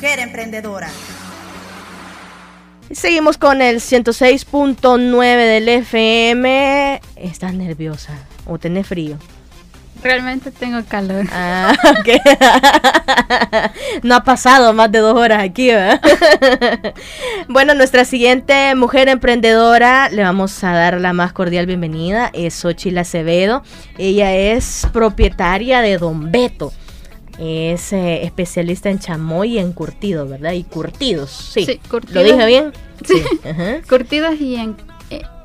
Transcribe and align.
Mujer 0.00 0.20
Emprendedora. 0.20 0.88
Seguimos 2.90 3.36
con 3.36 3.60
el 3.60 3.80
106.9 3.80 5.36
del 5.36 5.68
FM. 5.68 7.02
¿Estás 7.16 7.52
nerviosa 7.52 8.14
o 8.46 8.56
tenés 8.58 8.86
frío? 8.86 9.18
Realmente 10.02 10.52
tengo 10.52 10.82
calor. 10.88 11.26
Ah, 11.30 11.74
no 14.02 14.14
ha 14.14 14.24
pasado 14.24 14.72
más 14.72 14.90
de 14.90 15.00
dos 15.00 15.18
horas 15.18 15.42
aquí, 15.42 15.66
¿verdad? 15.66 16.00
bueno, 17.48 17.74
nuestra 17.74 18.06
siguiente 18.06 18.74
mujer 18.76 19.06
emprendedora, 19.08 20.08
le 20.08 20.22
vamos 20.22 20.64
a 20.64 20.72
dar 20.72 20.98
la 20.98 21.12
más 21.12 21.34
cordial 21.34 21.66
bienvenida, 21.66 22.30
es 22.32 22.54
Xochitl 22.54 22.96
Acevedo. 22.96 23.62
Ella 23.98 24.34
es 24.34 24.88
propietaria 24.94 25.82
de 25.82 25.98
Don 25.98 26.32
Beto. 26.32 26.72
Es 27.38 27.92
eh, 27.92 28.24
especialista 28.24 28.90
en 28.90 28.98
chamoy 28.98 29.54
y 29.54 29.58
en 29.58 29.72
curtido, 29.72 30.26
¿verdad? 30.26 30.52
Y 30.52 30.64
curtidos, 30.64 31.30
sí. 31.30 31.64
sí 31.64 31.80
curtidos. 31.88 32.14
¿Lo 32.14 32.22
dije 32.22 32.46
bien? 32.46 32.72
Sí. 33.04 33.22
Curtidos 33.88 34.40
y 34.40 34.56
en 34.56 34.76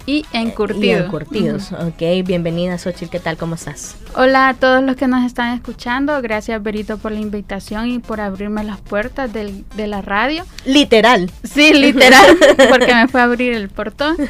y 0.07 0.23
encurtidos. 0.34 1.05
encurtidos, 1.05 1.71
ok. 1.71 2.26
Bienvenida, 2.26 2.77
Xochitl, 2.77 3.09
¿qué 3.09 3.20
tal? 3.20 3.38
¿Cómo 3.38 3.55
estás? 3.55 3.95
Hola 4.16 4.49
a 4.49 4.53
todos 4.53 4.84
los 4.84 4.95
que 4.95 5.07
nos 5.07 5.26
están 5.26 5.55
escuchando. 5.55 6.21
Gracias, 6.21 6.62
Berito, 6.62 6.99
por 6.99 7.12
la 7.12 7.20
invitación 7.20 7.90
y 7.90 7.98
por 7.98 8.21
abrirme 8.21 8.63
las 8.63 8.79
puertas 8.79 9.34
del, 9.34 9.65
de 9.76 9.88
la 9.88 10.04
radio. 10.04 10.45
Literal. 10.65 11.31
Sí, 11.43 11.73
literal, 11.73 12.38
porque 12.70 12.93
me 12.93 13.07
fue 13.07 13.21
a 13.21 13.23
abrir 13.23 13.54
el 13.54 13.70
portón. 13.70 14.15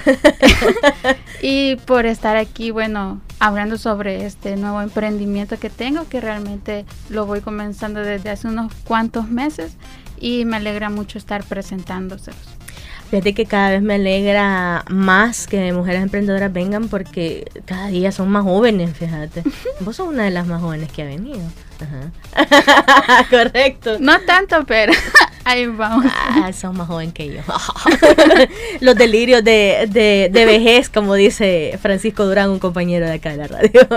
y 1.47 1.75
por 1.75 2.07
estar 2.07 2.37
aquí, 2.37 2.71
bueno, 2.71 3.21
hablando 3.37 3.77
sobre 3.77 4.25
este 4.25 4.55
nuevo 4.55 4.81
emprendimiento 4.81 5.59
que 5.59 5.69
tengo, 5.69 6.09
que 6.09 6.19
realmente 6.19 6.85
lo 7.09 7.27
voy 7.27 7.41
comenzando 7.41 7.99
desde 7.99 8.31
hace 8.31 8.47
unos 8.47 8.73
cuantos 8.83 9.29
meses 9.29 9.77
y 10.19 10.43
me 10.45 10.57
alegra 10.57 10.89
mucho 10.89 11.19
estar 11.19 11.43
presentándoselos. 11.43 12.41
Fíjate 13.11 13.35
que 13.35 13.45
cada 13.45 13.69
vez 13.69 13.83
me 13.83 13.93
alegra 13.93 14.85
más 14.89 15.45
que 15.45 15.71
mujeres 15.71 16.01
emprendedoras 16.01 16.51
vengan 16.51 16.87
porque 16.87 17.45
cada 17.65 17.89
día 17.89 18.11
son 18.11 18.29
más 18.29 18.43
jóvenes, 18.43 18.97
fíjate. 18.97 19.43
Vos 19.81 19.97
sos 19.97 20.07
una 20.07 20.23
de 20.23 20.31
las 20.31 20.47
más 20.47 20.63
jóvenes 20.63 20.91
que 20.91 21.03
ha 21.03 21.05
venido. 21.05 21.43
Ajá. 21.81 23.25
Correcto. 23.29 23.97
No 23.99 24.19
tanto, 24.21 24.65
pero 24.65 24.93
ahí 25.43 25.67
vamos. 25.67 26.05
Ah, 26.07 26.51
son 26.53 26.77
más 26.77 26.87
jóvenes 26.87 27.13
que 27.13 27.33
yo. 27.33 27.41
Los 28.79 28.95
delirios 28.95 29.43
de, 29.43 29.87
de, 29.89 30.29
de, 30.31 30.45
vejez, 30.45 30.89
como 30.89 31.15
dice 31.15 31.77
Francisco 31.81 32.25
Durán, 32.25 32.49
un 32.49 32.59
compañero 32.59 33.05
de 33.05 33.13
acá 33.13 33.31
de 33.31 33.37
la 33.37 33.47
radio. 33.47 33.87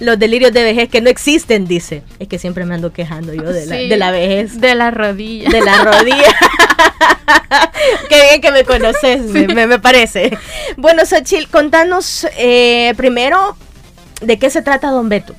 Los 0.00 0.18
delirios 0.18 0.52
de 0.52 0.62
vejez 0.62 0.88
que 0.88 1.00
no 1.00 1.10
existen, 1.10 1.66
dice. 1.66 2.02
Es 2.18 2.28
que 2.28 2.38
siempre 2.38 2.64
me 2.64 2.74
ando 2.74 2.92
quejando 2.92 3.32
yo 3.34 3.44
de 3.44 3.66
la, 3.66 3.76
de 3.76 3.96
la 3.96 4.10
vejez. 4.10 4.60
De 4.60 4.74
la 4.74 4.90
rodilla. 4.90 5.50
De 5.50 5.60
la 5.60 5.84
rodilla. 5.84 6.34
Qué 8.08 8.22
bien 8.28 8.40
que 8.40 8.50
me 8.50 8.64
conoces, 8.64 9.22
me, 9.22 9.78
parece. 9.78 10.36
Bueno, 10.76 11.04
Sachil, 11.06 11.48
contanos 11.48 12.26
eh, 12.36 12.92
primero 12.96 13.56
de 14.20 14.38
qué 14.38 14.50
se 14.50 14.62
trata 14.62 14.90
Don 14.90 15.08
Beto. 15.08 15.34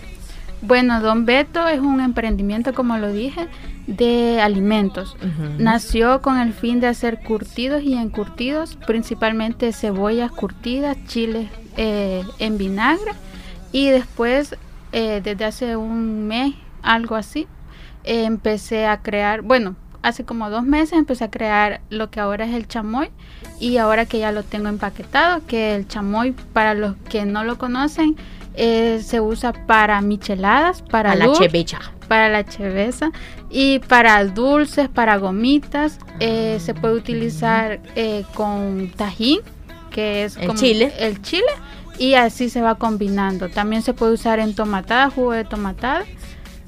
Bueno, 0.62 1.02
Don 1.02 1.26
Beto 1.26 1.68
es 1.68 1.80
un 1.80 2.02
emprendimiento, 2.02 2.74
como 2.74 2.98
lo 2.98 3.12
dije, 3.12 3.48
de 3.88 4.40
alimentos. 4.42 5.18
Nació 5.58 6.22
con 6.22 6.38
el 6.38 6.54
fin 6.54 6.80
de 6.80 6.88
hacer 6.88 7.20
curtidos 7.22 7.82
y 7.82 7.96
encurtidos, 7.96 8.78
principalmente 8.88 9.74
cebollas 9.74 10.32
curtidas, 10.32 10.98
chiles 11.08 11.50
eh, 11.78 12.24
en 12.38 12.58
vinagre. 12.58 13.12
Y 13.72 13.90
después, 13.90 14.56
eh, 14.92 15.22
desde 15.24 15.46
hace 15.46 15.76
un 15.76 16.28
mes, 16.28 16.54
algo 16.84 17.16
así, 17.16 17.48
empecé 18.04 18.86
a 18.86 19.02
crear, 19.02 19.42
bueno, 19.42 19.76
hace 20.04 20.26
como 20.26 20.50
dos 20.50 20.64
meses 20.64 20.94
empecé 20.94 21.24
a 21.24 21.32
crear 21.32 21.82
lo 21.90 22.10
que 22.12 22.20
ahora 22.20 22.46
es 22.46 22.54
el 22.54 22.68
chamoy. 22.68 23.10
Y 23.60 23.78
ahora 23.78 24.06
que 24.06 24.20
ya 24.20 24.32
lo 24.32 24.44
tengo 24.44 24.68
empaquetado, 24.68 25.46
que 25.48 25.76
el 25.76 25.88
chamoy 25.88 26.34
para 26.54 26.76
los 26.76 26.96
que 27.10 27.26
no 27.26 27.44
lo 27.44 27.58
conocen 27.58 28.16
eh, 28.54 29.02
se 29.04 29.20
usa 29.22 29.54
para 29.66 30.02
micheladas, 30.02 30.82
para, 30.82 31.16
la 31.16 31.32
chevecha. 31.34 31.80
Para 32.08 32.30
la 32.30 32.46
cheveza 32.46 33.12
y 33.50 33.80
para 33.80 34.24
dulces, 34.26 34.90
para 34.90 35.18
gomitas. 35.18 36.00
Eh, 36.20 36.58
se 36.60 36.74
puede 36.74 36.96
utilizar 36.96 37.80
eh, 37.96 38.26
con 38.34 38.92
tajín, 38.96 39.40
que 39.90 40.26
es 40.26 40.38
el 40.38 40.54
chile. 40.56 40.94
El 41.00 41.22
chile 41.22 41.52
y 41.98 42.16
así 42.16 42.50
se 42.50 42.62
va 42.62 42.76
combinando. 42.76 43.50
También 43.50 43.82
se 43.82 43.94
puede 43.94 44.14
usar 44.14 44.40
en 44.40 44.56
tomatada, 44.56 45.10
jugo 45.10 45.34
de 45.34 45.46
tomatada 45.46 46.04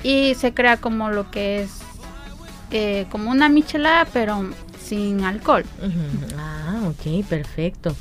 y 0.03 0.35
se 0.35 0.53
crea 0.53 0.77
como 0.77 1.09
lo 1.09 1.31
que 1.31 1.63
es 1.63 1.71
eh, 2.71 3.05
como 3.11 3.31
una 3.31 3.49
michelada, 3.49 4.05
pero 4.11 4.49
sin 4.83 5.23
alcohol. 5.23 5.63
Ah, 6.37 6.81
ok, 6.87 7.25
perfecto. 7.25 7.95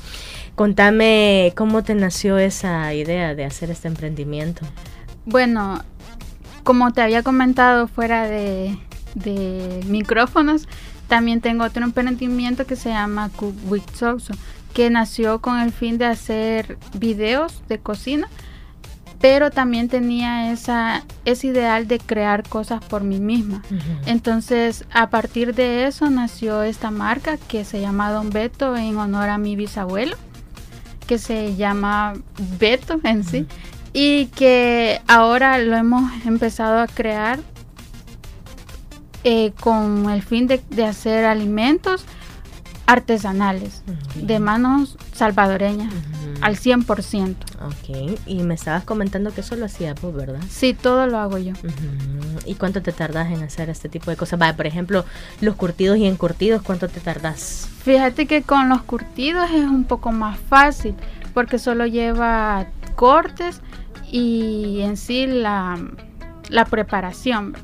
Contame 0.55 1.53
cómo 1.55 1.83
te 1.83 1.95
nació 1.95 2.37
esa 2.37 2.93
idea 2.93 3.33
de 3.33 3.45
hacer 3.45 3.71
este 3.71 3.87
emprendimiento. 3.87 4.65
Bueno, 5.25 5.83
como 6.63 6.91
te 6.91 7.01
había 7.01 7.23
comentado 7.23 7.87
fuera 7.87 8.27
de, 8.27 8.77
micrófonos, 9.87 10.67
también 11.07 11.41
tengo 11.41 11.63
otro 11.63 11.83
emprendimiento 11.83 12.65
que 12.65 12.75
se 12.75 12.89
llama 12.89 13.29
Cook 13.35 13.55
with 13.67 13.83
Soso, 13.93 14.33
que 14.73 14.89
nació 14.89 15.39
con 15.39 15.59
el 15.59 15.71
fin 15.71 15.97
de 15.97 16.05
hacer 16.05 16.77
videos 16.93 17.61
de 17.67 17.79
cocina 17.79 18.27
pero 19.23 19.51
también 19.51 19.87
tenía 19.87 20.51
esa, 20.51 21.05
ese 21.23 21.47
ideal 21.47 21.87
de 21.87 21.97
crear 21.97 22.43
cosas 22.43 22.83
por 22.83 23.05
mí 23.05 23.21
misma. 23.21 23.61
Entonces, 24.05 24.83
a 24.91 25.09
partir 25.09 25.55
de 25.55 25.87
eso 25.87 26.09
nació 26.09 26.61
esta 26.61 26.91
marca 26.91 27.37
que 27.37 27.63
se 27.63 27.79
llama 27.79 28.11
Don 28.11 28.31
Beto 28.31 28.75
en 28.75 28.97
honor 28.97 29.29
a 29.29 29.37
mi 29.37 29.55
bisabuelo, 29.55 30.17
que 31.03 31.17
se 31.17 31.55
llama 31.55 32.13
Beto 32.59 32.99
en 33.03 33.23
sí, 33.23 33.45
y 33.93 34.27
que 34.27 35.01
ahora 35.07 35.57
lo 35.59 35.75
hemos 35.75 36.11
empezado 36.25 36.79
a 36.79 36.87
crear 36.87 37.39
eh, 39.23 39.53
con 39.59 40.09
el 40.09 40.21
fin 40.21 40.47
de, 40.47 40.61
de 40.69 40.85
hacer 40.85 41.25
alimentos 41.25 42.05
artesanales, 42.85 43.83
de 44.15 44.39
manos 44.39 44.97
salvadoreñas, 45.13 45.93
al 46.41 46.57
100%. 46.57 47.35
Ok, 47.65 48.19
y 48.25 48.43
me 48.43 48.55
estabas 48.55 48.83
comentando 48.83 49.33
que 49.33 49.41
eso 49.41 49.55
lo 49.55 49.65
hacía 49.65 49.95
pues, 49.95 50.13
¿verdad? 50.13 50.41
Sí, 50.49 50.73
todo 50.73 51.07
lo 51.07 51.17
hago 51.19 51.37
yo. 51.37 51.53
¿Y 52.45 52.55
cuánto 52.55 52.81
te 52.81 52.91
tardas 52.91 53.31
en 53.31 53.43
hacer 53.43 53.69
este 53.69 53.89
tipo 53.89 54.11
de 54.11 54.17
cosas? 54.17 54.39
Vaya, 54.39 54.55
por 54.55 54.67
ejemplo, 54.67 55.05
los 55.41 55.55
curtidos 55.55 55.97
y 55.97 56.05
encurtidos, 56.05 56.61
¿cuánto 56.61 56.87
te 56.87 56.99
tardas? 56.99 57.69
Fíjate 57.83 58.25
que 58.25 58.43
con 58.43 58.69
los 58.69 58.81
curtidos 58.83 59.49
es 59.51 59.65
un 59.65 59.83
poco 59.83 60.11
más 60.11 60.37
fácil, 60.39 60.95
porque 61.33 61.59
solo 61.59 61.85
lleva 61.85 62.67
cortes 62.95 63.61
y 64.11 64.81
en 64.81 64.97
sí 64.97 65.25
la, 65.27 65.79
la 66.49 66.65
preparación, 66.65 67.55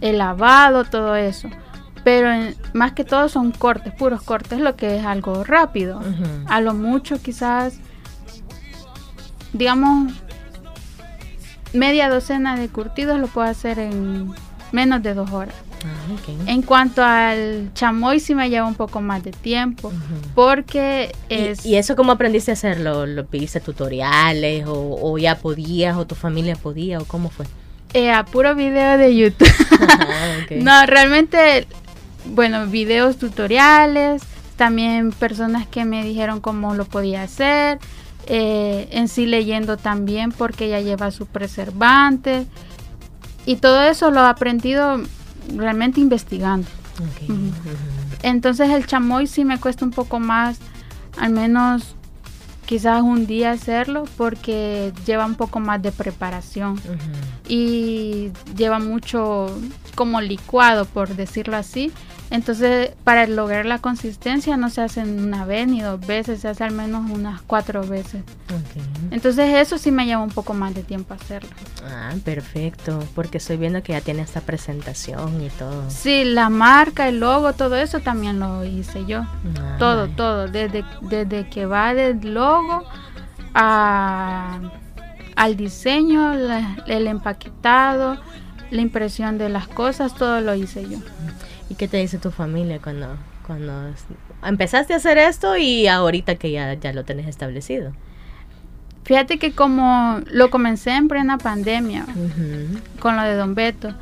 el 0.00 0.18
lavado, 0.18 0.84
todo 0.84 1.16
eso 1.16 1.48
pero 2.04 2.30
más 2.72 2.92
que 2.92 3.04
todo 3.04 3.28
son 3.28 3.52
cortes, 3.52 3.92
puros 3.92 4.22
cortes, 4.22 4.60
lo 4.60 4.76
que 4.76 4.96
es 4.96 5.04
algo 5.04 5.44
rápido. 5.44 6.00
A 6.46 6.60
lo 6.60 6.74
mucho 6.74 7.20
quizás, 7.20 7.78
digamos, 9.52 10.12
media 11.72 12.08
docena 12.08 12.56
de 12.56 12.68
curtidos 12.68 13.18
lo 13.18 13.26
puedo 13.26 13.48
hacer 13.48 13.78
en 13.78 14.32
menos 14.72 15.02
de 15.02 15.14
dos 15.14 15.30
horas. 15.30 15.54
Ah, 15.84 16.46
en 16.46 16.62
cuanto 16.62 17.02
al 17.02 17.70
chamoy 17.74 18.20
sí 18.20 18.34
me 18.34 18.50
lleva 18.50 18.66
un 18.66 18.74
poco 18.74 19.00
más 19.00 19.22
de 19.22 19.30
tiempo 19.30 19.90
porque 20.34 21.12
es... 21.30 21.64
¿Y, 21.64 21.76
eso 21.76 21.96
cómo 21.96 22.12
aprendiste 22.12 22.50
a 22.50 22.54
hacerlo? 22.54 23.06
¿Lo 23.06 23.24
pediste 23.24 23.60
tutoriales 23.60 24.64
o, 24.66 25.16
ya 25.16 25.38
podías 25.38 25.96
o 25.96 26.06
tu 26.06 26.14
familia 26.14 26.54
podía 26.56 26.98
o 26.98 27.04
cómo 27.06 27.30
fue? 27.30 27.46
Eh, 27.94 28.12
a 28.12 28.24
puro 28.24 28.54
video 28.54 28.98
de 28.98 29.16
YouTube. 29.16 29.50
no, 30.50 30.86
realmente 30.86 31.66
bueno, 32.26 32.66
videos 32.66 33.16
tutoriales, 33.16 34.22
también 34.56 35.12
personas 35.12 35.66
que 35.66 35.84
me 35.84 36.04
dijeron 36.04 36.40
cómo 36.40 36.74
lo 36.74 36.84
podía 36.84 37.22
hacer, 37.22 37.78
eh, 38.26 38.88
en 38.92 39.08
sí 39.08 39.26
leyendo 39.26 39.76
también 39.76 40.32
porque 40.32 40.68
ya 40.68 40.80
lleva 40.80 41.10
su 41.10 41.26
preservante 41.26 42.46
y 43.46 43.56
todo 43.56 43.82
eso 43.82 44.10
lo 44.10 44.20
he 44.20 44.28
aprendido 44.28 45.00
realmente 45.56 46.00
investigando. 46.00 46.68
Entonces 48.22 48.70
el 48.70 48.86
chamoy 48.86 49.26
sí 49.26 49.44
me 49.44 49.58
cuesta 49.58 49.84
un 49.84 49.90
poco 49.90 50.20
más, 50.20 50.58
al 51.18 51.32
menos 51.32 51.96
quizás 52.66 53.02
un 53.02 53.26
día 53.26 53.52
hacerlo 53.52 54.04
porque 54.16 54.92
lleva 55.06 55.26
un 55.26 55.34
poco 55.34 55.58
más 55.58 55.82
de 55.82 55.90
preparación. 55.90 56.80
Y 57.48 58.30
lleva 58.56 58.78
mucho 58.78 59.46
como 59.94 60.20
licuado 60.20 60.84
por 60.84 61.16
decirlo 61.16 61.56
así 61.56 61.92
Entonces, 62.30 62.92
para 63.02 63.26
lograr 63.26 63.66
la 63.66 63.78
consistencia 63.78 64.56
no 64.56 64.70
se 64.70 64.82
hace 64.82 65.02
una 65.02 65.44
vez 65.44 65.66
ni 65.66 65.80
dos 65.80 66.00
veces, 66.06 66.40
se 66.40 66.48
hace 66.48 66.62
al 66.62 66.70
menos 66.72 67.10
unas 67.10 67.42
cuatro 67.42 67.84
veces. 67.84 68.22
Entonces, 69.10 69.56
eso 69.56 69.78
sí 69.78 69.90
me 69.90 70.06
lleva 70.06 70.22
un 70.22 70.30
poco 70.30 70.54
más 70.54 70.72
de 70.72 70.84
tiempo 70.84 71.12
hacerlo. 71.12 71.50
Ah, 71.84 72.12
perfecto, 72.24 73.02
porque 73.16 73.38
estoy 73.38 73.56
viendo 73.56 73.82
que 73.82 73.94
ya 73.94 74.00
tiene 74.00 74.22
esta 74.22 74.42
presentación 74.42 75.42
y 75.42 75.48
todo. 75.50 75.90
Sí, 75.90 76.22
la 76.24 76.50
marca, 76.50 77.08
el 77.08 77.18
logo, 77.18 77.52
todo 77.54 77.74
eso 77.74 77.98
también 77.98 78.38
lo 78.38 78.64
hice 78.64 79.04
yo. 79.06 79.22
Ah, 79.58 79.76
todo, 79.80 80.08
todo, 80.08 80.46
desde, 80.46 80.84
desde 81.02 81.48
que 81.48 81.66
va 81.66 81.94
del 81.94 82.32
logo 82.32 82.84
a, 83.54 84.60
al 85.34 85.56
diseño, 85.56 86.32
el 86.86 87.06
empaquetado, 87.08 88.18
la 88.70 88.80
impresión 88.80 89.36
de 89.36 89.48
las 89.48 89.66
cosas, 89.66 90.14
todo 90.14 90.40
lo 90.40 90.54
hice 90.54 90.88
yo. 90.88 90.98
¿Y 91.70 91.76
qué 91.76 91.88
te 91.88 91.96
dice 91.96 92.18
tu 92.18 92.32
familia 92.32 92.80
cuando, 92.82 93.16
cuando 93.46 93.94
empezaste 94.44 94.92
a 94.92 94.96
hacer 94.96 95.16
esto 95.18 95.56
y 95.56 95.86
ahorita 95.86 96.34
que 96.34 96.50
ya, 96.50 96.74
ya 96.74 96.92
lo 96.92 97.04
tenés 97.04 97.28
establecido? 97.28 97.92
Fíjate 99.04 99.38
que 99.38 99.52
como 99.52 100.20
lo 100.26 100.50
comencé 100.50 100.90
en 100.90 101.08
plena 101.08 101.38
pandemia 101.38 102.06
con 102.98 103.16
lo 103.16 103.22
de 103.22 103.34
Don 103.34 103.54
Beto, 103.54 103.94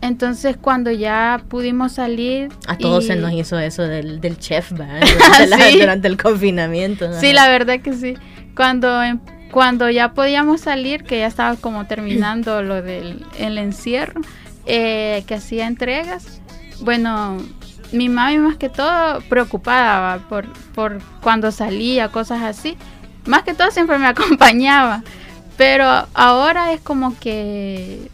entonces 0.00 0.56
cuando 0.56 0.92
ya 0.92 1.42
pudimos 1.48 1.92
salir... 1.92 2.50
A 2.68 2.78
todos 2.78 3.06
se 3.06 3.16
nos 3.16 3.32
hizo 3.32 3.58
eso 3.58 3.82
del, 3.82 4.20
del 4.20 4.38
chef, 4.38 4.70
¿verdad? 4.72 5.00
Durante, 5.78 6.08
el 6.08 6.16
confinamiento. 6.16 7.12
Sí, 7.20 7.32
la 7.32 7.48
verdad 7.48 7.80
que 7.80 7.92
sí. 7.92 8.14
Cuando, 8.54 9.02
em, 9.02 9.18
cuando 9.50 9.90
ya 9.90 10.12
podíamos 10.12 10.60
salir, 10.60 11.02
que 11.02 11.18
ya 11.18 11.26
estaba 11.26 11.56
como 11.56 11.86
terminando 11.86 12.62
lo 12.62 12.82
del 12.82 13.24
el 13.38 13.58
encierro, 13.58 14.20
eh, 14.66 15.24
que 15.26 15.34
hacía 15.34 15.66
entregas, 15.66 16.40
bueno, 16.80 17.38
mi 17.92 18.08
mami 18.08 18.38
más 18.38 18.56
que 18.56 18.68
todo 18.68 19.20
preocupada 19.28 20.18
por, 20.28 20.46
por 20.74 21.00
cuando 21.20 21.50
salía, 21.52 22.08
cosas 22.08 22.42
así. 22.42 22.76
Más 23.26 23.42
que 23.42 23.54
todo 23.54 23.70
siempre 23.70 23.98
me 23.98 24.06
acompañaba. 24.08 25.02
Pero 25.56 26.06
ahora 26.14 26.72
es 26.72 26.80
como 26.80 27.16
que 27.18 28.10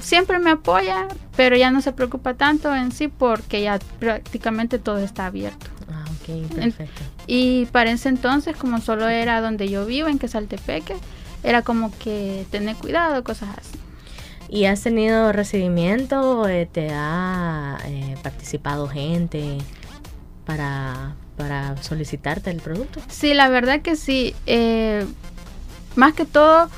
siempre 0.00 0.38
me 0.38 0.50
apoya, 0.50 1.08
pero 1.36 1.56
ya 1.56 1.70
no 1.70 1.80
se 1.80 1.92
preocupa 1.92 2.34
tanto 2.34 2.74
en 2.74 2.92
sí 2.92 3.08
porque 3.08 3.62
ya 3.62 3.78
prácticamente 3.98 4.78
todo 4.78 4.98
está 4.98 5.26
abierto. 5.26 5.66
Ah, 5.90 6.04
ok, 6.06 6.54
perfecto. 6.54 7.02
Y 7.26 7.66
para 7.66 7.90
ese 7.90 8.08
entonces, 8.08 8.56
como 8.56 8.80
solo 8.80 9.08
era 9.08 9.40
donde 9.40 9.68
yo 9.68 9.86
vivo, 9.86 10.08
en 10.08 10.18
Quesaltepeque, 10.18 10.94
era 11.42 11.62
como 11.62 11.90
que 11.98 12.46
tener 12.50 12.76
cuidado, 12.76 13.24
cosas 13.24 13.48
así. 13.58 13.81
¿Y 14.52 14.66
has 14.66 14.82
tenido 14.82 15.32
recibimiento? 15.32 16.46
Eh, 16.46 16.68
¿Te 16.70 16.90
ha 16.92 17.78
eh, 17.86 18.16
participado 18.22 18.86
gente 18.86 19.56
para, 20.44 21.14
solicitarte 21.80 22.50
el 22.50 22.60
producto? 22.60 23.00
Sí, 23.08 23.32
la 23.32 23.48
verdad 23.48 23.80
que 23.80 23.96
sí. 23.96 24.34
Eh, 24.44 25.06
más 25.96 26.12
que 26.12 26.26
todo 26.26 26.68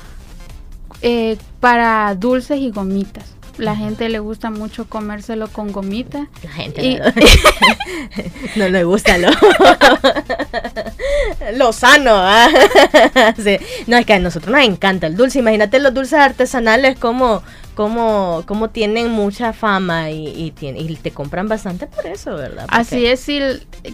para 1.59 2.15
dulces 2.15 2.61
y 2.61 2.71
gomitas. 2.71 3.35
La 3.57 3.75
gente 3.75 4.07
le 4.07 4.19
gusta 4.19 4.49
mucho 4.49 4.87
comérselo 4.87 5.49
con 5.49 5.73
gomitas. 5.73 6.29
La 6.43 6.51
gente 6.51 6.91
no, 8.55 8.69
le 8.69 8.85
gusta 8.85 9.17
lo, 9.17 9.31
lo 11.55 11.73
sano. 11.73 12.11
¿ah? 12.13 12.47
No, 13.87 13.97
es 13.97 14.05
que 14.05 14.13
a 14.13 14.19
nosotros 14.19 14.53
nos 14.53 14.63
encanta 14.63 15.07
el 15.07 15.17
dulce. 15.17 15.39
Imagínate 15.39 15.79
los 15.79 15.93
dulces 15.93 16.19
artesanales 16.19 16.97
como 16.97 17.43
como, 17.75 18.43
como 18.47 18.69
tienen 18.69 19.11
mucha 19.11 19.53
fama 19.53 20.09
y, 20.09 20.27
y, 20.27 20.53
y 20.67 20.95
te 20.95 21.11
compran 21.11 21.47
bastante 21.47 21.87
por 21.87 22.05
eso, 22.07 22.35
¿verdad? 22.35 22.65
Así 22.69 23.05
es, 23.05 23.19
sí, 23.19 23.39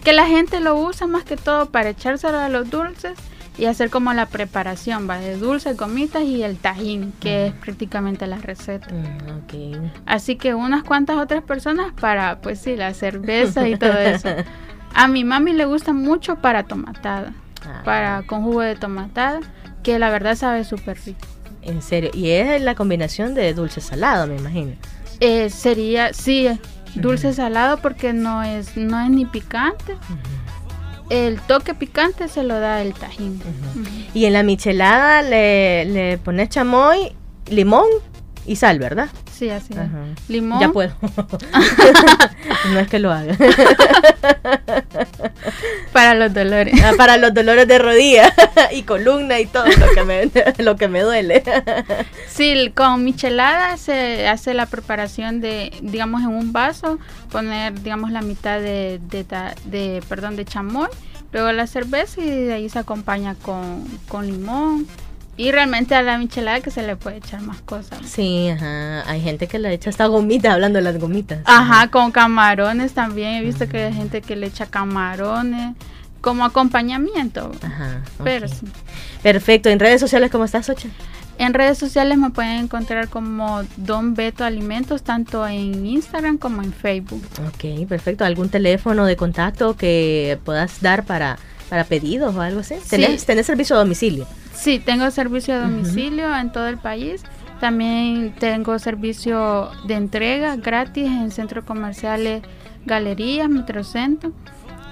que 0.02 0.12
la 0.12 0.26
gente 0.26 0.60
lo 0.60 0.76
usa 0.76 1.06
más 1.06 1.24
que 1.24 1.36
todo 1.36 1.66
para 1.66 1.90
echárselo 1.90 2.38
a 2.38 2.48
los 2.48 2.70
dulces 2.70 3.18
y 3.58 3.66
hacer 3.66 3.90
como 3.90 4.12
la 4.14 4.26
preparación, 4.26 5.08
va 5.08 5.18
de 5.18 5.36
dulces, 5.36 5.76
gomitas 5.76 6.22
y 6.22 6.42
el 6.42 6.56
tajín, 6.56 7.12
que 7.20 7.48
es 7.48 7.52
prácticamente 7.54 8.26
la 8.26 8.38
receta. 8.38 8.88
Mm, 8.94 9.90
Así 10.06 10.36
que 10.36 10.54
unas 10.54 10.82
cuantas 10.84 11.18
otras 11.18 11.42
personas 11.42 11.92
para, 12.00 12.40
pues 12.40 12.60
sí, 12.60 12.76
la 12.76 12.94
cerveza 12.94 13.68
y 13.68 13.76
todo 13.76 13.98
eso. 13.98 14.28
A 14.94 15.08
mi 15.08 15.24
mami 15.24 15.52
le 15.52 15.64
gusta 15.64 15.92
mucho 15.92 16.36
para 16.36 16.64
tomatada, 16.64 17.32
ah. 17.66 17.82
para 17.84 18.22
con 18.22 18.42
jugo 18.42 18.60
de 18.60 18.76
tomatada, 18.76 19.40
que 19.82 19.98
la 19.98 20.10
verdad 20.10 20.34
sabe 20.34 20.64
súper 20.64 20.98
rico. 21.04 21.26
En 21.62 21.82
serio, 21.82 22.10
y 22.12 22.30
es 22.30 22.60
la 22.60 22.74
combinación 22.74 23.34
de 23.34 23.54
dulce 23.54 23.80
salado, 23.80 24.26
me 24.26 24.36
imagino. 24.36 24.72
Eh, 25.20 25.50
sería, 25.50 26.12
sí, 26.12 26.48
dulce 26.94 27.32
salado 27.32 27.78
porque 27.78 28.12
no 28.12 28.42
es, 28.42 28.76
no 28.76 29.00
es 29.00 29.10
ni 29.10 29.24
picante. 29.24 29.96
El 31.10 31.40
toque 31.40 31.74
picante 31.74 32.28
se 32.28 32.42
lo 32.42 32.58
da 32.58 32.82
el 32.82 32.94
tajín. 32.94 33.40
Y 34.14 34.24
en 34.24 34.32
la 34.32 34.42
michelada 34.42 35.22
le, 35.22 35.84
le 35.84 36.18
pones 36.18 36.48
chamoy, 36.48 37.12
limón 37.48 37.86
y 38.46 38.56
sal, 38.56 38.78
¿verdad? 38.78 39.08
Sí, 39.32 39.48
así. 39.48 39.74
Limón. 40.28 40.60
Ya 40.60 40.68
puedo. 40.68 40.94
no 42.72 42.78
es 42.78 42.88
que 42.88 42.98
lo 42.98 43.10
haga. 43.10 43.36
para 45.92 46.14
los 46.14 46.32
dolores. 46.34 46.80
Ah, 46.84 46.92
para 46.96 47.16
los 47.16 47.32
dolores 47.32 47.66
de 47.66 47.78
rodilla 47.78 48.32
y 48.72 48.82
columna 48.82 49.40
y 49.40 49.46
todo 49.46 49.64
lo 49.66 49.90
que 49.94 50.04
me, 50.04 50.30
lo 50.58 50.76
que 50.76 50.88
me 50.88 51.00
duele. 51.00 51.42
sí, 52.28 52.70
con 52.74 53.04
michelada 53.04 53.76
se 53.78 54.28
hace 54.28 54.54
la 54.54 54.66
preparación 54.66 55.40
de, 55.40 55.72
digamos, 55.80 56.22
en 56.22 56.28
un 56.28 56.52
vaso, 56.52 56.98
poner, 57.30 57.80
digamos, 57.82 58.10
la 58.10 58.20
mitad 58.22 58.60
de, 58.60 59.00
de, 59.08 59.24
de 59.64 60.02
perdón, 60.08 60.36
de 60.36 60.44
chamoy, 60.44 60.88
luego 61.32 61.50
la 61.52 61.66
cerveza 61.66 62.20
y 62.20 62.28
de 62.28 62.52
ahí 62.52 62.68
se 62.68 62.78
acompaña 62.78 63.34
con, 63.34 63.84
con 64.08 64.26
limón 64.26 64.86
y 65.36 65.50
realmente 65.50 65.94
a 65.94 66.02
la 66.02 66.18
michelada 66.18 66.60
que 66.60 66.70
se 66.70 66.82
le 66.82 66.96
puede 66.96 67.16
echar 67.16 67.40
más 67.40 67.60
cosas. 67.62 68.00
Sí, 68.04 68.48
ajá. 68.48 69.08
Hay 69.10 69.20
gente 69.22 69.46
que 69.46 69.58
le 69.58 69.72
echa 69.72 69.90
hasta 69.90 70.06
gomitas, 70.06 70.52
hablando 70.52 70.78
de 70.78 70.84
las 70.84 70.98
gomitas. 70.98 71.40
Ajá, 71.44 71.90
con 71.90 72.12
camarones 72.12 72.92
también. 72.92 73.36
He 73.36 73.42
visto 73.42 73.68
que 73.68 73.84
hay 73.84 73.94
gente 73.94 74.20
que 74.20 74.36
le 74.36 74.46
echa 74.46 74.66
camarones 74.66 75.74
como 76.20 76.44
acompañamiento. 76.44 77.50
Ajá. 77.62 78.02
Pero 78.22 78.46
sí. 78.48 78.66
Perfecto. 79.22 79.68
¿En 79.70 79.78
redes 79.78 80.00
sociales 80.00 80.30
cómo 80.30 80.44
estás, 80.44 80.68
Ocha? 80.68 80.88
En 81.38 81.54
redes 81.54 81.78
sociales 81.78 82.18
me 82.18 82.30
pueden 82.30 82.64
encontrar 82.64 83.08
como 83.08 83.62
Don 83.76 84.14
Beto 84.14 84.44
Alimentos, 84.44 85.02
tanto 85.02 85.46
en 85.46 85.86
Instagram 85.86 86.36
como 86.38 86.62
en 86.62 86.72
Facebook. 86.72 87.22
Ok, 87.48 87.88
perfecto. 87.88 88.24
¿Algún 88.24 88.48
teléfono 88.48 89.06
de 89.06 89.16
contacto 89.16 89.76
que 89.76 90.38
puedas 90.44 90.82
dar 90.82 91.04
para, 91.04 91.38
para 91.72 91.84
pedidos 91.84 92.36
o 92.36 92.42
algo 92.42 92.60
así? 92.60 92.74
¿Tenés, 92.90 93.24
¿Tenés 93.24 93.46
servicio 93.46 93.76
a 93.76 93.78
domicilio? 93.78 94.26
Sí, 94.52 94.78
tengo 94.78 95.10
servicio 95.10 95.54
de 95.54 95.62
domicilio 95.62 96.36
en 96.36 96.52
todo 96.52 96.66
el 96.66 96.76
país. 96.76 97.22
También 97.62 98.34
tengo 98.38 98.78
servicio 98.78 99.70
de 99.86 99.94
entrega 99.94 100.56
gratis 100.56 101.06
en 101.06 101.30
centros 101.30 101.64
comerciales, 101.64 102.42
galerías, 102.84 103.48
metrocentro. 103.48 104.32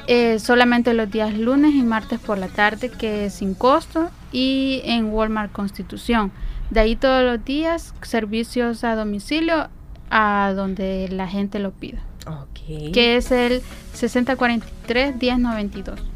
Eh, 0.06 0.38
solamente 0.38 0.94
los 0.94 1.10
días 1.10 1.36
lunes 1.36 1.74
y 1.74 1.82
martes 1.82 2.18
por 2.18 2.38
la 2.38 2.48
tarde, 2.48 2.88
que 2.88 3.26
es 3.26 3.34
sin 3.34 3.52
costo, 3.52 4.10
y 4.32 4.80
en 4.84 5.12
Walmart 5.12 5.52
Constitución. 5.52 6.32
De 6.70 6.80
ahí 6.80 6.96
todos 6.96 7.22
los 7.22 7.44
días 7.44 7.92
servicios 8.00 8.84
a 8.84 8.94
domicilio 8.96 9.68
a 10.08 10.54
donde 10.56 11.10
la 11.10 11.28
gente 11.28 11.58
lo 11.58 11.72
pida. 11.72 11.98
Okay. 12.26 12.90
Que 12.92 13.16
es 13.16 13.30
el 13.32 13.60
6043 13.92 15.16
1092. 15.20 16.09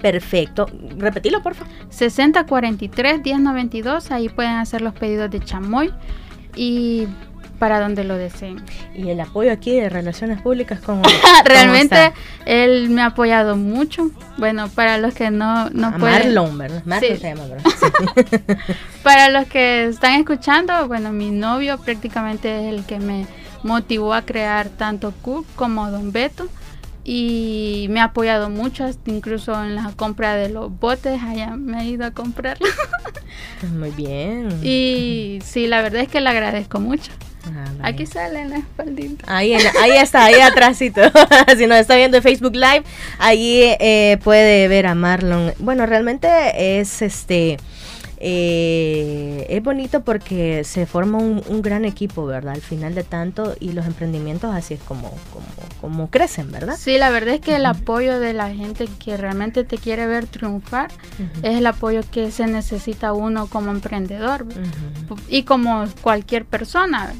Perfecto. 0.00 0.66
Repetilo, 0.96 1.42
por 1.42 1.54
favor. 1.54 1.72
6043 1.90 3.20
1092. 3.24 4.10
Ahí 4.10 4.28
pueden 4.28 4.52
hacer 4.52 4.80
los 4.80 4.94
pedidos 4.94 5.30
de 5.30 5.40
chamoy 5.40 5.92
y 6.56 7.06
para 7.60 7.78
donde 7.78 8.04
lo 8.04 8.16
deseen. 8.16 8.64
Y 8.96 9.10
el 9.10 9.20
apoyo 9.20 9.52
aquí 9.52 9.78
de 9.78 9.90
Relaciones 9.90 10.40
Públicas, 10.40 10.80
como 10.80 11.02
Realmente 11.44 12.12
él 12.46 12.88
me 12.88 13.02
ha 13.02 13.06
apoyado 13.06 13.56
mucho. 13.56 14.10
Bueno, 14.38 14.68
para 14.68 14.96
los 14.96 15.14
que 15.14 15.30
no, 15.30 15.68
no 15.70 15.96
pueden... 15.98 16.34
Marlon, 16.34 16.58
¿verdad? 16.58 16.82
Marlon 16.86 17.18
se 17.18 17.18
llama, 17.18 17.44
¿verdad? 17.46 18.58
para 19.04 19.28
los 19.28 19.46
que 19.46 19.84
están 19.84 20.14
escuchando, 20.14 20.88
bueno, 20.88 21.12
mi 21.12 21.30
novio 21.30 21.78
prácticamente 21.78 22.68
es 22.68 22.74
el 22.74 22.84
que 22.84 22.98
me 22.98 23.26
motivó 23.62 24.14
a 24.14 24.22
crear 24.22 24.70
tanto 24.70 25.12
Cook 25.20 25.46
como 25.54 25.90
Don 25.90 26.12
Beto 26.12 26.48
y 27.04 27.86
me 27.90 28.00
ha 28.00 28.04
apoyado 28.04 28.50
mucho, 28.50 28.88
incluso 29.06 29.62
en 29.62 29.74
la 29.74 29.92
compra 29.96 30.34
de 30.36 30.48
los 30.48 30.78
botes, 30.78 31.22
allá 31.22 31.56
me 31.56 31.78
ha 31.78 31.84
ido 31.84 32.04
a 32.04 32.10
comprarlo. 32.10 32.66
Muy 33.78 33.90
bien. 33.90 34.60
Y 34.62 35.40
sí, 35.44 35.66
la 35.66 35.82
verdad 35.82 36.02
es 36.02 36.08
que 36.08 36.20
le 36.20 36.28
agradezco 36.28 36.80
mucho. 36.80 37.10
Ah, 37.46 37.88
Aquí 37.88 38.04
sale 38.04 38.40
en 38.40 38.50
la 38.50 38.58
espaldita. 38.58 39.24
Ahí, 39.34 39.54
ahí 39.54 39.92
está, 39.92 40.24
ahí 40.24 40.40
atrásito. 40.40 41.00
si 41.56 41.66
nos 41.66 41.78
está 41.78 41.96
viendo 41.96 42.18
en 42.18 42.22
Facebook 42.22 42.54
Live, 42.54 42.84
ahí 43.18 43.74
eh, 43.80 44.18
puede 44.22 44.68
ver 44.68 44.86
a 44.86 44.94
Marlon. 44.94 45.54
Bueno, 45.58 45.86
realmente 45.86 46.28
es 46.80 47.00
este 47.00 47.56
eh, 48.22 49.46
es 49.48 49.62
bonito 49.62 50.02
porque 50.02 50.62
se 50.64 50.84
forma 50.84 51.16
un, 51.16 51.62
gran 51.62 51.86
equipo, 51.86 52.26
¿verdad? 52.26 52.54
Al 52.54 52.60
final 52.60 52.94
de 52.94 53.02
tanto 53.02 53.54
y 53.60 53.72
los 53.72 53.86
emprendimientos 53.86 54.54
así 54.54 54.74
es 54.74 54.80
como, 54.80 55.10
como 55.32 55.46
cómo 55.80 56.10
crecen, 56.10 56.52
¿verdad? 56.52 56.76
Sí, 56.78 56.98
la 56.98 57.10
verdad 57.10 57.34
es 57.34 57.40
que 57.40 57.56
el 57.56 57.64
apoyo 57.64 58.20
de 58.20 58.34
la 58.34 58.52
gente 58.52 58.88
que 59.02 59.16
realmente 59.16 59.64
te 59.64 59.78
quiere 59.78 60.06
ver 60.06 60.26
triunfar 60.26 60.90
es 61.42 61.56
el 61.56 61.66
apoyo 61.66 62.02
que 62.10 62.30
se 62.30 62.46
necesita 62.46 63.14
uno 63.14 63.46
como 63.46 63.70
emprendedor 63.70 64.46
y 65.28 65.44
como 65.44 65.86
cualquier 66.02 66.44
persona. 66.44 67.14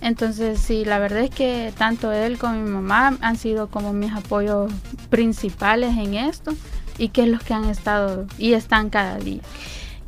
Entonces, 0.00 0.58
sí, 0.58 0.84
la 0.84 0.98
verdad 0.98 1.20
es 1.20 1.30
que 1.30 1.72
tanto 1.78 2.12
él 2.12 2.38
como 2.38 2.54
mi 2.54 2.70
mamá 2.70 3.16
han 3.20 3.36
sido 3.36 3.68
como 3.68 3.92
mis 3.92 4.12
apoyos 4.12 4.72
principales 5.10 5.96
en 5.96 6.14
esto 6.14 6.54
y 6.98 7.08
que 7.08 7.22
es 7.22 7.28
los 7.28 7.42
que 7.42 7.54
han 7.54 7.66
estado 7.66 8.26
y 8.36 8.54
están 8.54 8.90
cada 8.90 9.18
día. 9.18 9.42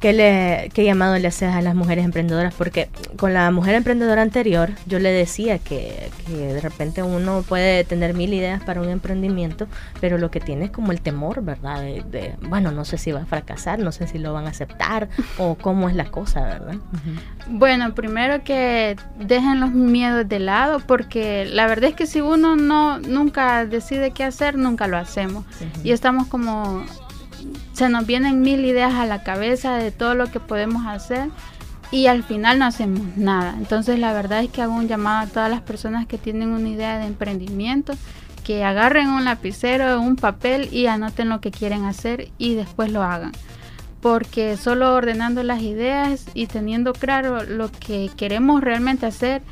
¿Qué, 0.02 0.12
le, 0.12 0.68
¿Qué 0.74 0.84
llamado 0.84 1.16
le 1.16 1.28
haces 1.28 1.54
a 1.54 1.62
las 1.62 1.76
mujeres 1.76 2.04
emprendedoras? 2.04 2.52
Porque 2.54 2.88
con 3.16 3.32
la 3.34 3.48
mujer 3.52 3.76
emprendedora 3.76 4.20
anterior 4.20 4.70
yo 4.84 4.98
le 4.98 5.12
decía 5.12 5.60
que, 5.60 6.10
de 6.26 6.60
repente 6.60 7.04
uno 7.04 7.44
puede 7.48 7.84
tener 7.84 8.12
mil 8.12 8.34
ideas 8.34 8.60
para 8.64 8.80
un 8.80 8.88
emprendimiento, 8.88 9.68
pero 10.00 10.18
lo 10.18 10.28
que 10.28 10.40
tiene 10.40 10.64
es 10.64 10.70
como 10.72 10.90
el 10.90 11.00
temor, 11.00 11.44
¿verdad? 11.44 11.82
De, 11.82 12.34
bueno, 12.42 12.72
no 12.72 12.84
sé 12.84 12.98
si 12.98 13.12
va 13.12 13.20
a 13.22 13.26
fracasar, 13.26 13.78
no 13.78 13.92
sé 13.92 14.08
si 14.08 14.18
lo 14.18 14.32
van 14.32 14.46
a 14.46 14.50
aceptar 14.50 15.08
o 15.38 15.54
cómo 15.54 15.88
es 15.88 15.94
la 15.94 16.06
cosa, 16.06 16.40
¿verdad? 16.40 16.74
Bueno, 17.46 17.94
primero 17.94 18.42
que 18.42 18.96
dejen 19.20 19.60
los 19.60 19.70
miedos 19.70 20.28
de 20.28 20.40
lado 20.40 20.80
porque 20.80 21.44
la 21.44 21.68
verdad 21.68 21.90
es 21.90 21.94
que 21.94 22.06
si 22.06 22.20
uno 22.20 22.56
no 22.56 22.98
nunca 22.98 23.66
decide 23.66 24.10
qué 24.10 24.24
hacer, 24.24 24.58
nunca 24.58 24.88
lo 24.88 24.96
hacemos. 24.96 25.44
Y 25.84 25.92
estamos 25.92 26.26
como 26.26 26.84
se 27.72 27.88
nos 27.88 28.06
vienen 28.06 28.40
mil 28.40 28.64
ideas 28.64 28.94
a 28.94 29.06
la 29.06 29.22
cabeza 29.22 29.74
de 29.76 29.90
todo 29.90 30.14
lo 30.14 30.30
que 30.30 30.40
podemos 30.40 30.86
hacer 30.86 31.30
y 31.90 32.06
al 32.06 32.22
final 32.22 32.58
no 32.58 32.64
hacemos 32.64 33.16
nada. 33.16 33.54
Entonces 33.58 33.98
la 33.98 34.12
verdad 34.12 34.42
es 34.42 34.50
que 34.50 34.62
hago 34.62 34.74
un 34.74 34.88
llamado 34.88 35.26
a 35.26 35.30
todas 35.30 35.50
las 35.50 35.60
personas 35.60 36.06
que 36.06 36.18
tienen 36.18 36.48
una 36.48 36.68
idea 36.68 36.98
de 36.98 37.06
emprendimiento, 37.06 37.92
que 38.44 38.64
agarren 38.64 39.08
un 39.08 39.24
lapicero, 39.24 40.00
un 40.00 40.16
papel 40.16 40.68
y 40.72 40.86
anoten 40.86 41.28
lo 41.28 41.40
que 41.40 41.50
quieren 41.50 41.84
hacer 41.84 42.30
y 42.38 42.54
después 42.54 42.90
lo 42.90 43.02
hagan. 43.02 43.32
Porque 44.00 44.56
solo 44.56 44.94
ordenando 44.94 45.42
las 45.42 45.62
ideas 45.62 46.26
y 46.34 46.46
teniendo 46.46 46.92
claro 46.92 47.44
lo 47.44 47.70
que 47.70 48.10
queremos 48.16 48.62
realmente 48.62 49.06
hacer 49.06 49.42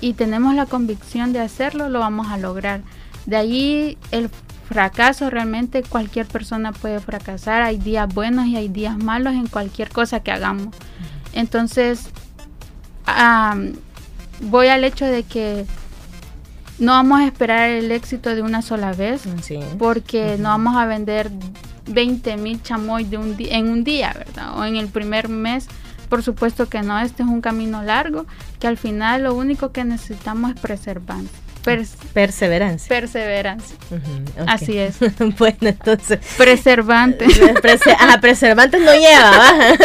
y 0.00 0.12
tenemos 0.12 0.54
la 0.54 0.66
convicción 0.66 1.32
de 1.32 1.40
hacerlo, 1.40 1.88
lo 1.88 1.98
vamos 1.98 2.28
a 2.28 2.38
lograr. 2.38 2.82
De 3.26 3.36
ahí 3.36 3.98
el 4.12 4.30
fracaso, 4.70 5.30
realmente 5.30 5.82
cualquier 5.82 6.26
persona 6.26 6.70
puede 6.70 7.00
fracasar. 7.00 7.62
Hay 7.62 7.76
días 7.76 8.08
buenos 8.14 8.46
y 8.46 8.56
hay 8.56 8.68
días 8.68 8.96
malos 8.96 9.34
en 9.34 9.48
cualquier 9.48 9.90
cosa 9.90 10.20
que 10.20 10.30
hagamos. 10.30 10.68
Entonces, 11.32 12.08
voy 14.42 14.68
al 14.68 14.84
hecho 14.84 15.06
de 15.06 15.24
que 15.24 15.66
no 16.78 16.92
vamos 16.92 17.18
a 17.18 17.26
esperar 17.26 17.68
el 17.68 17.90
éxito 17.90 18.32
de 18.32 18.42
una 18.42 18.62
sola 18.62 18.92
vez, 18.92 19.22
porque 19.76 20.36
no 20.38 20.50
vamos 20.50 20.76
a 20.76 20.86
vender 20.86 21.32
20 21.88 22.36
mil 22.36 22.62
chamoy 22.62 23.02
de 23.02 23.18
un 23.18 23.34
en 23.38 23.68
un 23.68 23.82
día, 23.82 24.14
¿verdad? 24.16 24.56
O 24.56 24.64
en 24.64 24.76
el 24.76 24.86
primer 24.86 25.28
mes. 25.28 25.66
Por 26.08 26.22
supuesto 26.22 26.68
que 26.68 26.82
no, 26.82 26.96
este 27.00 27.24
es 27.24 27.28
un 27.28 27.40
camino 27.40 27.82
largo 27.82 28.26
que 28.60 28.68
al 28.68 28.76
final 28.76 29.24
lo 29.24 29.34
único 29.34 29.72
que 29.72 29.84
necesitamos 29.84 30.52
es 30.52 30.60
preservar 31.62 32.10
perseverancia. 32.12 32.88
Perseverancia. 32.88 33.76
Así 34.46 34.78
es. 34.78 34.98
bueno, 35.38 35.56
entonces. 35.60 36.18
Preservante. 36.36 37.26
ah, 37.98 38.18
preservantes 38.20 38.80
no 38.80 38.92
lleva, 38.92 39.76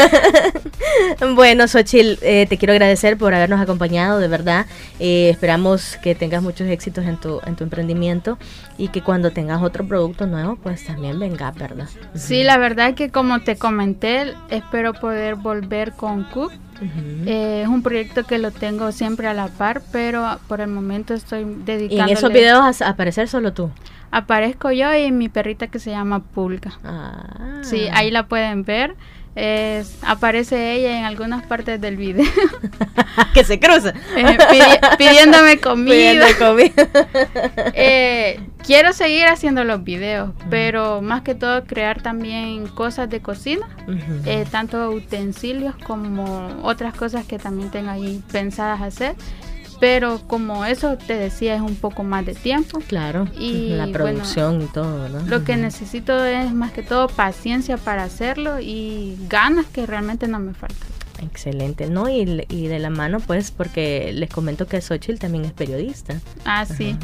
bueno, 1.36 1.67
Xochil, 1.67 2.17
eh, 2.22 2.46
te 2.48 2.58
quiero 2.58 2.74
agradecer 2.74 3.17
por 3.17 3.34
habernos 3.34 3.62
acompañado, 3.62 4.20
de 4.20 4.27
verdad. 4.27 4.65
Eh, 5.00 5.29
esperamos 5.29 5.98
que 6.01 6.15
tengas 6.15 6.41
muchos 6.41 6.67
éxitos 6.67 7.05
en 7.05 7.17
tu, 7.17 7.39
en 7.46 7.55
tu 7.55 7.63
emprendimiento 7.63 8.38
y 8.77 8.89
que 8.89 9.01
cuando 9.01 9.32
tengas 9.32 9.62
otro 9.62 9.88
producto 9.88 10.25
nuevo, 10.25 10.55
pues 10.55 10.86
también 10.86 11.20
venga, 11.20 11.51
¿verdad? 11.51 11.88
Sí, 12.15 12.44
la 12.44 12.58
verdad 12.58 12.94
que 12.94 13.10
como 13.10 13.41
te 13.41 13.55
comenté, 13.58 14.34
espero 14.50 14.94
poder 14.94 15.36
volver 15.36 15.94
con 15.94 16.24
Cook 16.25 16.51
eh, 16.82 17.62
es 17.63 17.67
un 17.67 17.82
proyecto 17.82 18.24
que 18.24 18.38
lo 18.38 18.51
tengo 18.51 18.91
siempre 18.91 19.27
a 19.27 19.34
la 19.34 19.48
par, 19.48 19.82
pero 19.91 20.39
por 20.48 20.62
el 20.62 20.67
momento 20.67 21.13
estoy 21.13 21.46
dedicando. 21.65 22.08
¿Y 22.08 22.12
en 22.12 22.17
esos 22.17 22.32
videos 22.32 22.82
a 22.82 22.89
aparecer 22.89 23.27
solo 23.27 23.53
tú? 23.53 23.72
Aparezco 24.12 24.72
yo 24.72 24.94
y 24.94 25.12
mi 25.12 25.29
perrita 25.29 25.67
que 25.67 25.79
se 25.79 25.91
llama 25.91 26.20
Pulga. 26.20 26.79
Ah. 26.84 27.60
Sí, 27.62 27.88
ahí 27.91 28.12
la 28.12 28.27
pueden 28.27 28.63
ver 28.63 28.96
aparece 30.01 30.74
ella 30.74 30.98
en 30.98 31.06
algunas 31.06 31.46
partes 31.46 31.80
del 31.82 31.98
video. 31.98 32.25
que 33.34 33.44
se 33.44 33.60
cruza. 33.60 33.94
Eh, 34.15 34.80
pidiéndome 34.98 35.60
comida. 35.60 36.25
Eh, 37.74 38.39
quiero 38.65 38.94
seguir 38.94 39.25
haciendo 39.25 39.63
los 39.63 39.84
videos, 39.84 40.32
pero 40.50 41.01
más 41.01 41.22
que 41.22 41.36
todo 41.36 41.65
crear 41.65 42.01
también 42.01 42.68
cosas 42.68 43.10
de 43.10 43.22
cocina, 43.22 43.68
eh, 44.25 44.46
tanto 44.50 44.89
utensilios 44.92 45.75
como 45.86 46.48
otras 46.63 46.94
cosas 46.96 47.25
que 47.25 47.38
también 47.38 47.72
tengo 47.72 47.92
ahí 47.92 48.24
pensadas 48.32 48.82
hacer 48.82 49.15
pero 49.79 50.22
como 50.27 50.65
eso 50.65 50.98
te 50.98 51.15
decía 51.15 51.55
es 51.55 51.62
un 51.62 51.75
poco 51.75 52.03
más 52.03 52.25
de 52.25 52.34
tiempo. 52.34 52.79
Claro, 52.88 53.27
y 53.38 53.70
la 53.70 53.88
producción 53.88 54.62
y 54.62 54.65
todo, 54.65 55.10
¿no? 55.10 55.22
Lo 55.22 55.44
que 55.44 55.55
necesito 55.58 56.24
es 56.24 56.53
más 56.53 56.72
que 56.72 56.84
todo 56.84 57.08
paciencia 57.08 57.77
para 57.77 58.03
hacerlo 58.03 58.60
y 58.60 59.17
ganas 59.29 59.65
que 59.67 59.86
realmente 59.86 60.27
no 60.27 60.39
me 60.39 60.53
faltan. 60.53 60.85
Excelente, 61.22 61.88
¿no? 61.88 62.10
Y, 62.10 62.46
y, 62.50 62.68
de 62.68 62.80
la 62.80 62.90
mano, 62.90 63.20
pues, 63.20 63.52
porque 63.52 64.12
les 64.14 64.30
comento 64.30 64.68
que 64.68 64.82
Xochitl 64.82 65.18
también 65.18 65.46
es 65.46 65.54
periodista. 65.54 66.16
Ah, 66.44 66.66
sí. 66.66 66.98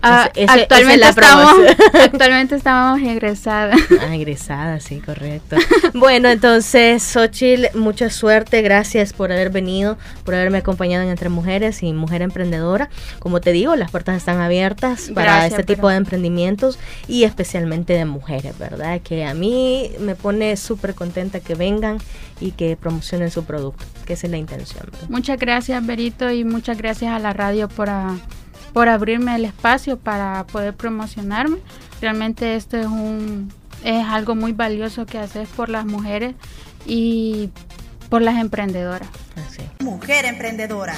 Ah, 0.00 0.30
actualmente, 0.48 1.08
estamos, 1.08 1.52
actualmente 1.92 2.54
estamos 2.54 3.00
egresadas. 3.00 3.80
Ah, 4.00 4.14
egresada, 4.14 4.78
sí, 4.78 5.00
correcto. 5.00 5.56
bueno, 5.94 6.28
entonces, 6.28 7.02
Xochitl, 7.02 7.76
mucha 7.76 8.10
suerte. 8.10 8.62
Gracias 8.62 9.12
por 9.12 9.32
haber 9.32 9.50
venido, 9.50 9.98
por 10.24 10.34
haberme 10.34 10.58
acompañado 10.58 11.02
en 11.02 11.10
Entre 11.10 11.28
Mujeres 11.28 11.82
y 11.82 11.92
Mujer 11.92 12.22
Emprendedora. 12.22 12.90
Como 13.18 13.40
te 13.40 13.50
digo, 13.50 13.74
las 13.74 13.90
puertas 13.90 14.16
están 14.16 14.40
abiertas 14.40 15.10
para 15.12 15.46
este 15.46 15.64
tipo 15.64 15.88
de 15.88 15.96
emprendimientos 15.96 16.78
y 17.08 17.24
especialmente 17.24 17.94
de 17.94 18.04
mujeres, 18.04 18.56
¿verdad? 18.56 19.00
Que 19.00 19.24
a 19.24 19.34
mí 19.34 19.90
me 19.98 20.14
pone 20.14 20.56
súper 20.56 20.94
contenta 20.94 21.40
que 21.40 21.54
vengan 21.54 21.98
y 22.40 22.52
que 22.52 22.76
promocionen 22.76 23.30
su 23.30 23.44
producto, 23.48 23.84
que 24.06 24.12
esa 24.12 24.28
es 24.28 24.30
la 24.30 24.36
intención. 24.36 24.84
Muchas 25.08 25.38
gracias, 25.38 25.84
Berito, 25.84 26.30
y 26.30 26.44
muchas 26.44 26.78
gracias 26.78 27.12
a 27.12 27.18
la 27.18 27.32
radio 27.32 27.68
por, 27.68 27.88
por 28.72 28.88
abrirme 28.88 29.34
el 29.34 29.44
espacio 29.44 29.98
para 29.98 30.46
poder 30.46 30.74
promocionarme. 30.74 31.58
Realmente 32.00 32.54
esto 32.54 32.76
es, 32.76 32.86
un, 32.86 33.52
es 33.82 34.06
algo 34.06 34.36
muy 34.36 34.52
valioso 34.52 35.04
que 35.06 35.18
haces 35.18 35.48
por 35.48 35.68
las 35.68 35.84
mujeres 35.84 36.36
y 36.86 37.50
por 38.08 38.22
las 38.22 38.36
emprendedoras. 38.36 39.08
Mujer 39.80 40.24
emprendedora. 40.26 40.94